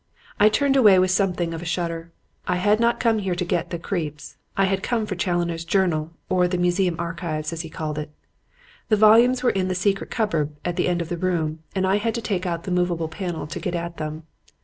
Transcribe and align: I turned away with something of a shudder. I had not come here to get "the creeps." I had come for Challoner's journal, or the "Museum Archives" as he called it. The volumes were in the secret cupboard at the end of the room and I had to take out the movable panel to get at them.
I 0.39 0.49
turned 0.49 0.75
away 0.75 0.97
with 0.97 1.11
something 1.11 1.53
of 1.53 1.61
a 1.61 1.65
shudder. 1.65 2.11
I 2.47 2.55
had 2.55 2.79
not 2.79 2.99
come 2.99 3.19
here 3.19 3.35
to 3.35 3.45
get 3.45 3.69
"the 3.69 3.77
creeps." 3.77 4.35
I 4.57 4.65
had 4.65 4.81
come 4.81 5.05
for 5.05 5.13
Challoner's 5.13 5.63
journal, 5.63 6.09
or 6.27 6.47
the 6.47 6.57
"Museum 6.57 6.95
Archives" 6.97 7.53
as 7.53 7.61
he 7.61 7.69
called 7.69 7.99
it. 7.99 8.09
The 8.89 8.97
volumes 8.97 9.43
were 9.43 9.51
in 9.51 9.67
the 9.67 9.75
secret 9.75 10.09
cupboard 10.09 10.55
at 10.65 10.75
the 10.75 10.87
end 10.87 11.03
of 11.03 11.09
the 11.09 11.17
room 11.17 11.59
and 11.75 11.85
I 11.85 11.97
had 11.97 12.15
to 12.15 12.21
take 12.23 12.47
out 12.47 12.63
the 12.63 12.71
movable 12.71 13.09
panel 13.09 13.45
to 13.45 13.59
get 13.59 13.75
at 13.75 13.97
them. 13.97 14.23